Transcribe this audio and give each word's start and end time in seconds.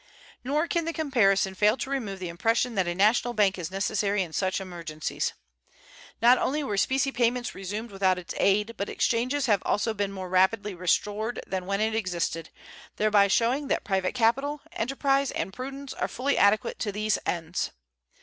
Nor 0.43 0.65
can 0.67 0.85
the 0.85 0.93
comparison 0.93 1.53
fail 1.53 1.77
to 1.77 1.89
remove 1.91 2.17
the 2.17 2.27
impression 2.27 2.73
that 2.73 2.87
a 2.87 2.95
national 2.95 3.35
bank 3.35 3.59
is 3.59 3.69
necessary 3.69 4.23
in 4.23 4.33
such 4.33 4.59
emergencies. 4.59 5.33
Not 6.23 6.39
only 6.39 6.63
were 6.63 6.75
specie 6.75 7.11
payments 7.11 7.53
resumed 7.53 7.91
without 7.91 8.17
its 8.17 8.33
aid, 8.37 8.73
but 8.77 8.89
exchanges 8.89 9.45
have 9.45 9.61
also 9.63 9.93
been 9.93 10.11
more 10.11 10.27
rapidly 10.27 10.73
restored 10.73 11.39
than 11.45 11.67
when 11.67 11.81
it 11.81 11.93
existed, 11.93 12.49
thereby 12.95 13.27
showing 13.27 13.67
that 13.67 13.83
private 13.83 14.15
capital, 14.15 14.61
enterprise, 14.71 15.29
and 15.29 15.53
prudence 15.53 15.93
are 15.93 16.07
fully 16.07 16.35
adequate 16.35 16.79
to 16.79 16.91
these 16.91 17.19
ends. 17.27 17.69